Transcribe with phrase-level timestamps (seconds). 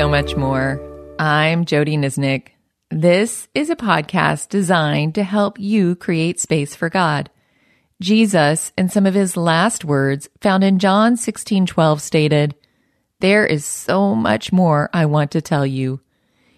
[0.00, 0.80] so much more.
[1.18, 2.52] I'm Jody Nisnik.
[2.90, 7.28] This is a podcast designed to help you create space for God.
[8.00, 12.54] Jesus, in some of his last words found in John 16:12 stated,
[13.18, 16.00] "There is so much more I want to tell you."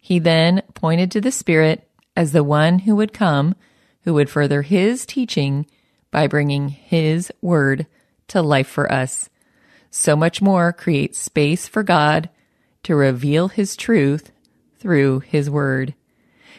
[0.00, 3.56] He then pointed to the Spirit as the one who would come,
[4.02, 5.66] who would further his teaching
[6.12, 7.88] by bringing his word
[8.28, 9.28] to life for us.
[9.90, 12.28] So much more creates space for God
[12.84, 14.30] to reveal his truth
[14.78, 15.94] through his word.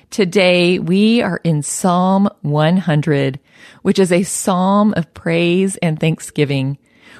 [0.09, 3.39] Today we are in Psalm 100,
[3.81, 6.77] which is a psalm of praise and thanksgiving.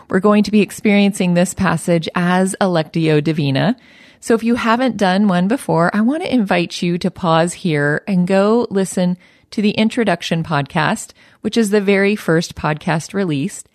[0.10, 3.76] We're going to be experiencing this passage as a Lectio Divina.
[4.20, 8.04] So if you haven't done one before, I want to invite you to pause here
[8.08, 9.18] and go listen
[9.52, 13.68] to the introduction podcast, which is the very first podcast released.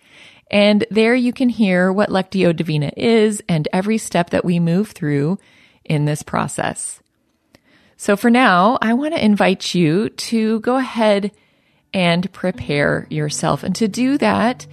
[0.51, 4.91] And there you can hear what Lectio Divina is and every step that we move
[4.91, 5.39] through
[5.85, 6.99] in this process.
[7.95, 11.31] So for now, I want to invite you to go ahead
[11.93, 13.63] and prepare yourself.
[13.63, 14.67] And to do that,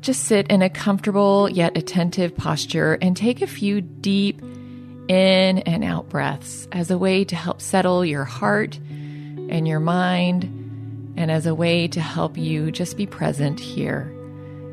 [0.00, 4.40] just sit in a comfortable yet attentive posture and take a few deep
[5.08, 10.44] in and out breaths as a way to help settle your heart and your mind
[11.16, 14.10] and as a way to help you just be present here.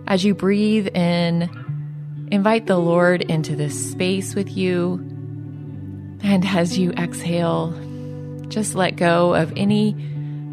[0.09, 1.47] As you breathe in,
[2.31, 4.95] invite the Lord into this space with you.
[6.23, 7.69] And as you exhale,
[8.47, 9.95] just let go of any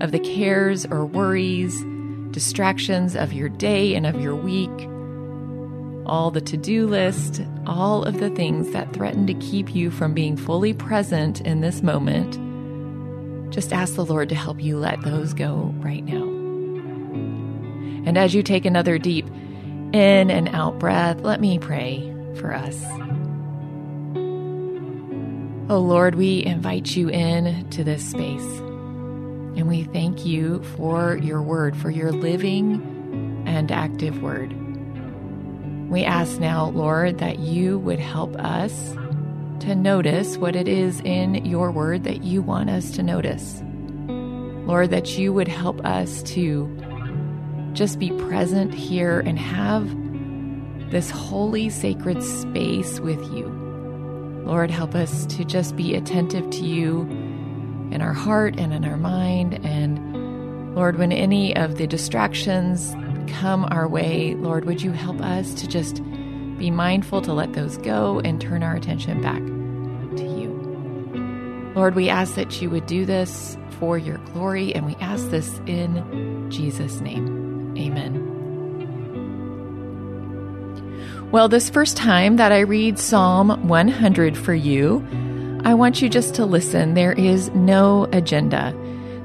[0.02, 1.74] of the cares or worries,
[2.32, 4.68] distractions of your day and of your week,
[6.04, 10.12] all the to do list, all of the things that threaten to keep you from
[10.12, 12.34] being fully present in this moment.
[13.54, 16.24] Just ask the Lord to help you let those go right now.
[18.04, 19.26] And as you take another deep
[19.92, 22.82] in and out breath, let me pray for us.
[25.68, 28.60] Oh Lord, we invite you in to this space.
[29.56, 34.54] And we thank you for your word, for your living and active word.
[35.90, 38.94] We ask now, Lord, that you would help us
[39.60, 43.62] to notice what it is in your word that you want us to notice.
[44.66, 46.66] Lord, that you would help us to
[47.76, 49.88] just be present here and have
[50.90, 53.46] this holy, sacred space with you.
[54.44, 57.02] Lord, help us to just be attentive to you
[57.90, 59.64] in our heart and in our mind.
[59.64, 62.94] And Lord, when any of the distractions
[63.28, 66.02] come our way, Lord, would you help us to just
[66.58, 69.42] be mindful to let those go and turn our attention back
[70.16, 71.72] to you.
[71.74, 75.60] Lord, we ask that you would do this for your glory, and we ask this
[75.66, 77.45] in Jesus' name.
[77.76, 78.32] Amen.
[81.30, 85.06] Well, this first time that I read Psalm 100 for you,
[85.64, 86.94] I want you just to listen.
[86.94, 88.72] There is no agenda.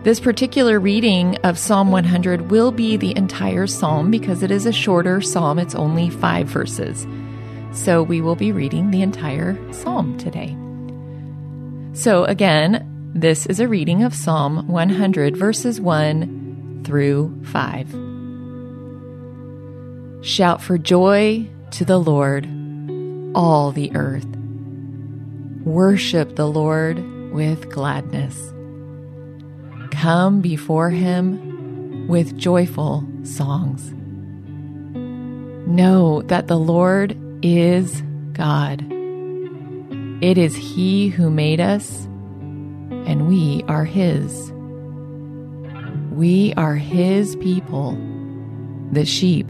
[0.03, 4.73] This particular reading of Psalm 100 will be the entire psalm because it is a
[4.73, 5.59] shorter psalm.
[5.59, 7.05] It's only five verses.
[7.71, 10.57] So we will be reading the entire psalm today.
[11.93, 18.10] So again, this is a reading of Psalm 100, verses 1 through 5.
[20.23, 22.47] Shout for joy to the Lord,
[23.33, 24.27] all the earth.
[25.63, 26.99] Worship the Lord
[27.31, 28.37] with gladness.
[29.89, 33.91] Come before him with joyful songs.
[35.67, 38.03] Know that the Lord is
[38.33, 38.85] God.
[40.21, 42.05] It is He who made us,
[43.07, 44.51] and we are His.
[46.11, 47.97] We are His people,
[48.91, 49.49] the sheep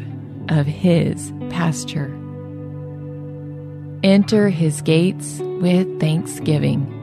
[0.49, 2.17] of his pasture.
[4.03, 6.97] Enter his gates with thanksgiving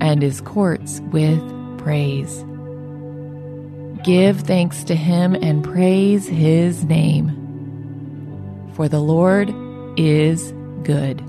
[0.00, 1.40] and his courts with
[1.78, 2.44] praise.
[4.04, 7.36] Give thanks to him and praise his name.
[8.74, 9.52] For the Lord
[9.98, 10.52] is
[10.84, 11.20] good,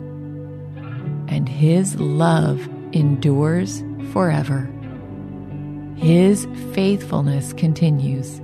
[1.27, 4.69] and his love endures forever.
[5.97, 8.39] His faithfulness continues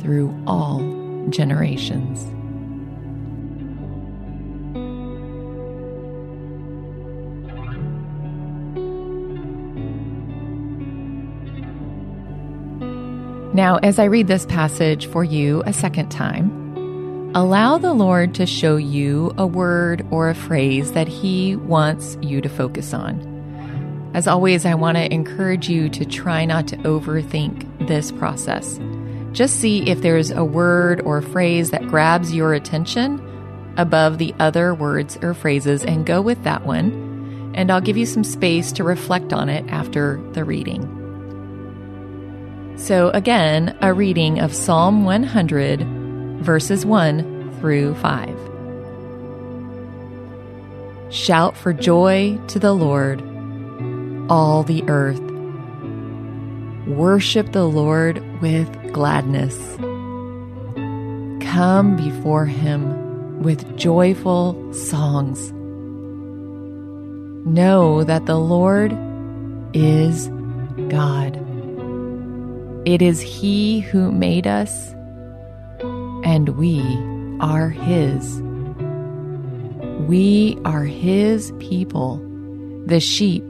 [0.00, 0.99] through all
[1.30, 2.26] generations.
[13.52, 18.46] Now, as I read this passage for you a second time, allow the Lord to
[18.46, 23.30] show you a word or a phrase that He wants you to focus on.
[24.14, 28.78] As always, I want to encourage you to try not to overthink this process.
[29.32, 33.24] Just see if there's a word or phrase that grabs your attention
[33.76, 38.06] above the other words or phrases and go with that one, and I'll give you
[38.06, 40.96] some space to reflect on it after the reading.
[42.76, 45.80] So, again, a reading of Psalm 100,
[46.42, 48.36] verses 1 through 5.
[51.10, 53.20] Shout for joy to the Lord,
[54.30, 55.20] all the earth.
[56.86, 59.56] Worship the Lord with gladness.
[61.44, 65.52] Come before him with joyful songs.
[67.46, 68.92] Know that the Lord
[69.74, 70.28] is
[70.88, 71.36] God.
[72.86, 74.92] It is He who made us,
[76.24, 76.80] and we
[77.40, 78.40] are His.
[80.08, 82.16] We are His people,
[82.86, 83.44] the sheep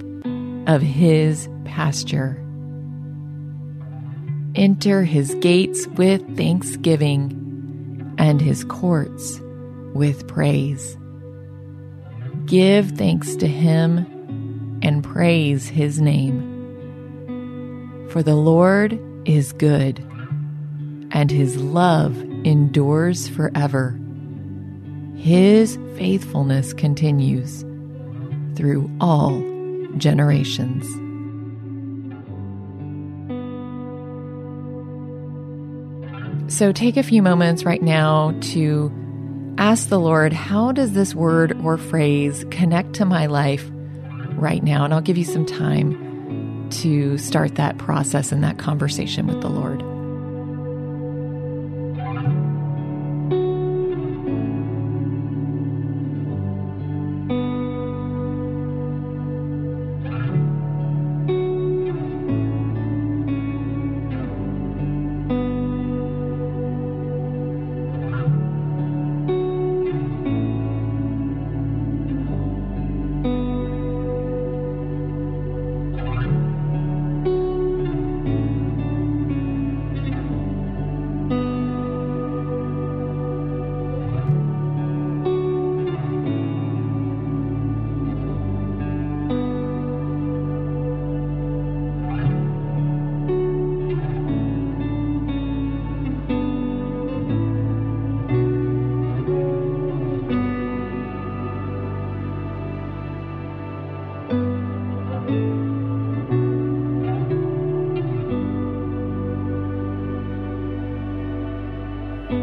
[0.66, 2.36] of His pasture.
[4.54, 9.40] Enter His gates with thanksgiving and His courts
[9.94, 10.96] with praise.
[12.46, 16.48] Give thanks to Him and praise His name.
[18.10, 20.00] For the Lord is good,
[21.12, 23.96] and His love endures forever.
[25.14, 27.64] His faithfulness continues
[28.56, 29.40] through all
[29.96, 30.86] generations.
[36.60, 38.92] So take a few moments right now to
[39.56, 43.66] ask the Lord, how does this word or phrase connect to my life
[44.34, 44.84] right now?
[44.84, 49.48] And I'll give you some time to start that process and that conversation with the
[49.48, 49.82] Lord.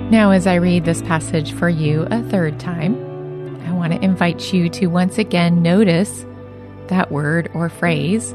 [0.09, 2.95] Now, as I read this passage for you a third time,
[3.67, 6.25] I want to invite you to once again notice
[6.87, 8.31] that word or phrase,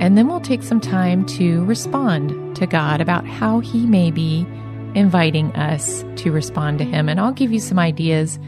[0.00, 4.46] and then we'll take some time to respond to God about how He may be
[4.94, 7.10] inviting us to respond to Him.
[7.10, 8.38] And I'll give you some ideas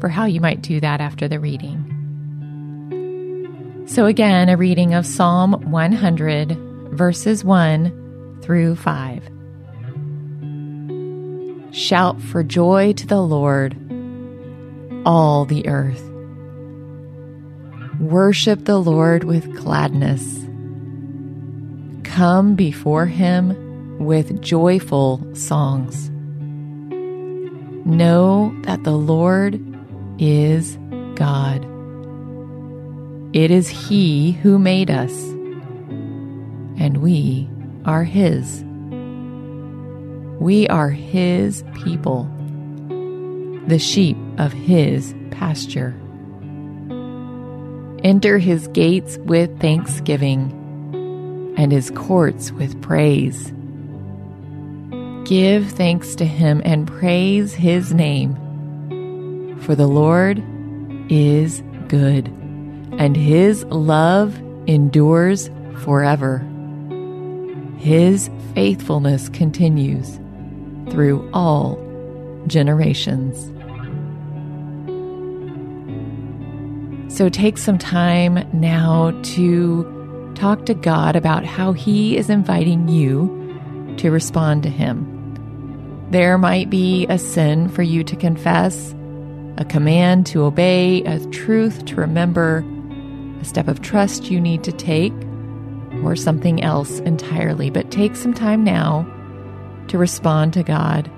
[0.00, 1.86] for how you might do that after the reading.
[3.86, 6.58] So, again, a reading of Psalm 100,
[6.90, 9.30] verses 1 through 5.
[11.72, 13.76] Shout for joy to the Lord,
[15.06, 16.02] all the earth.
[18.00, 20.46] Worship the Lord with gladness.
[22.02, 26.10] Come before him with joyful songs.
[27.86, 29.60] Know that the Lord
[30.18, 30.76] is
[31.14, 31.66] God.
[33.32, 35.12] It is He who made us,
[36.78, 37.48] and we
[37.84, 38.64] are His.
[40.40, 42.24] We are His people,
[43.66, 45.94] the sheep of His pasture.
[48.02, 50.50] Enter His gates with thanksgiving
[51.58, 53.52] and His courts with praise.
[55.28, 58.34] Give thanks to Him and praise His name,
[59.60, 60.42] for the Lord
[61.12, 62.28] is good,
[62.96, 66.38] and His love endures forever.
[67.76, 70.18] His faithfulness continues
[70.90, 71.78] through all
[72.46, 73.50] generations.
[77.14, 83.94] So take some time now to talk to God about how He is inviting you
[83.98, 85.06] to respond to Him.
[86.10, 88.94] There might be a sin for you to confess,
[89.58, 92.64] a command to obey, a truth to remember,
[93.40, 95.12] a step of trust you need to take,
[96.02, 97.70] or something else entirely.
[97.70, 99.06] But take some time now
[99.90, 101.10] to respond to God.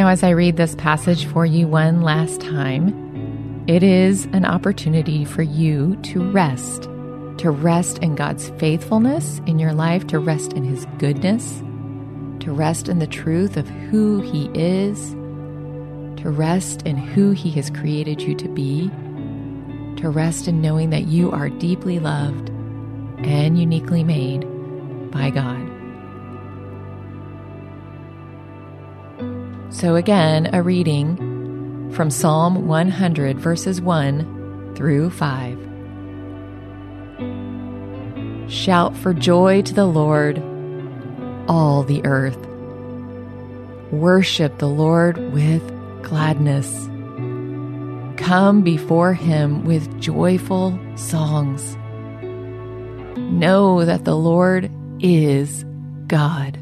[0.00, 5.42] As I read this passage for you one last time, it is an opportunity for
[5.42, 6.84] you to rest,
[7.38, 11.60] to rest in God's faithfulness in your life, to rest in His goodness,
[12.40, 15.10] to rest in the truth of who He is,
[16.22, 18.88] to rest in who He has created you to be,
[20.00, 22.48] to rest in knowing that you are deeply loved
[23.18, 24.40] and uniquely made
[25.12, 25.61] by God.
[29.72, 35.58] So, again, a reading from Psalm 100, verses 1 through 5.
[38.52, 40.42] Shout for joy to the Lord,
[41.48, 42.36] all the earth.
[43.90, 45.62] Worship the Lord with
[46.02, 46.70] gladness.
[48.18, 51.76] Come before him with joyful songs.
[53.16, 55.64] Know that the Lord is
[56.08, 56.61] God.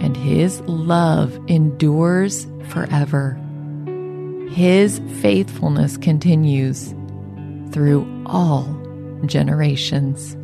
[0.00, 3.38] and his love endures forever.
[4.50, 6.94] His faithfulness continues
[7.70, 8.64] through all
[9.26, 10.36] generations.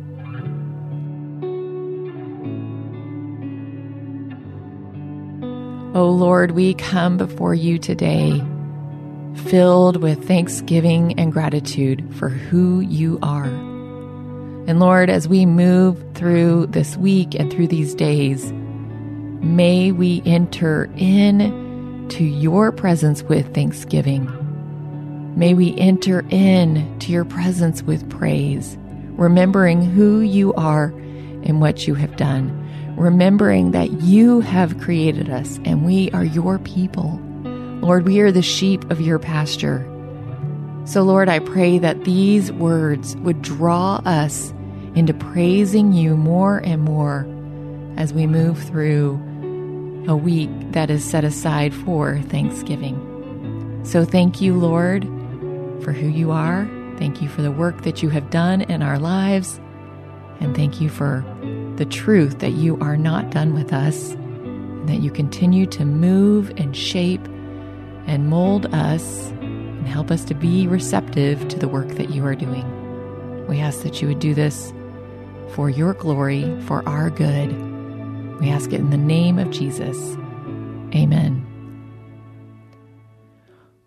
[5.95, 8.43] O Lord, we come before you today
[9.47, 13.45] filled with thanksgiving and gratitude for who you are.
[14.67, 18.51] And Lord, as we move through this week and through these days,
[19.45, 24.25] May we enter in to your presence with thanksgiving.
[25.37, 28.75] May we enter in to your presence with praise,
[29.11, 30.85] remembering who you are
[31.43, 36.57] and what you have done, remembering that you have created us and we are your
[36.57, 37.21] people.
[37.81, 39.87] Lord, we are the sheep of your pasture.
[40.85, 44.51] So, Lord, I pray that these words would draw us
[44.95, 47.27] into praising you more and more
[47.95, 49.21] as we move through
[50.07, 53.81] a week that is set aside for Thanksgiving.
[53.83, 55.03] So thank you, Lord,
[55.83, 56.69] for who you are.
[56.97, 59.59] Thank you for the work that you have done in our lives.
[60.39, 61.23] And thank you for
[61.75, 66.51] the truth that you are not done with us and that you continue to move
[66.57, 67.25] and shape
[68.07, 72.35] and mold us and help us to be receptive to the work that you are
[72.35, 72.65] doing.
[73.47, 74.73] We ask that you would do this
[75.53, 77.74] for your glory, for our good
[78.39, 79.97] we ask it in the name of Jesus.
[80.93, 81.45] Amen.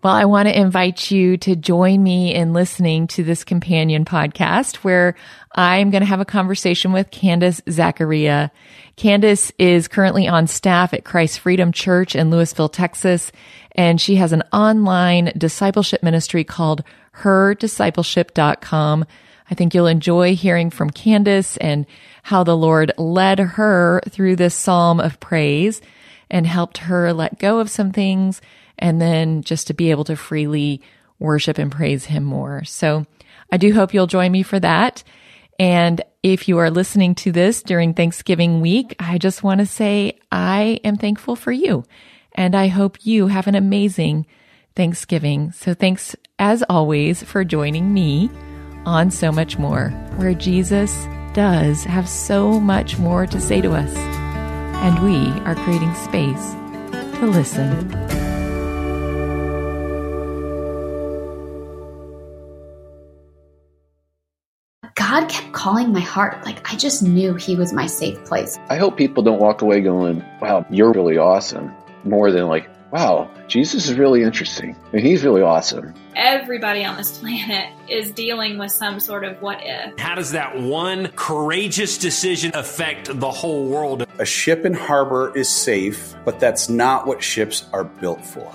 [0.01, 4.77] Well, I want to invite you to join me in listening to this companion podcast
[4.77, 5.15] where
[5.55, 8.49] I'm going to have a conversation with Candace Zacharia.
[8.95, 13.33] Candace is currently on staff at Christ Freedom Church in Lewisville, Texas,
[13.73, 16.81] and she has an online discipleship ministry called
[17.17, 19.05] herdiscipleship.com.
[19.49, 21.85] I think you'll enjoy hearing from Candace and
[22.23, 25.81] how the Lord led her through this psalm of praise
[26.29, 28.41] and helped her let go of some things
[28.77, 30.81] and then just to be able to freely
[31.17, 32.63] worship and praise Him more.
[32.63, 33.05] So
[33.51, 35.03] I do hope you'll join me for that.
[35.59, 40.17] And if you are listening to this during Thanksgiving week, I just want to say
[40.31, 41.83] I am thankful for you.
[42.33, 44.25] And I hope you have an amazing
[44.75, 45.51] Thanksgiving.
[45.51, 48.29] So thanks as always for joining me
[48.85, 53.95] on So Much More, where Jesus does have so much more to say to us,
[53.95, 56.53] and we are creating space
[57.19, 57.89] to listen.
[64.95, 66.45] God kept calling my heart.
[66.45, 68.57] Like I just knew He was my safe place.
[68.69, 73.29] I hope people don't walk away going, wow, you're really awesome, more than like, wow,
[73.47, 75.93] Jesus is really interesting and he's really awesome.
[76.15, 79.97] Everybody on this planet is dealing with some sort of what if.
[79.99, 84.05] How does that one courageous decision affect the whole world?
[84.19, 88.51] A ship in harbor is safe, but that's not what ships are built for.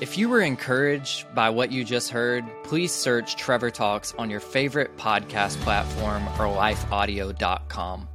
[0.00, 4.40] If you were encouraged by what you just heard, please search Trevor Talks on your
[4.40, 8.06] favorite podcast platform or lifeaudio.com.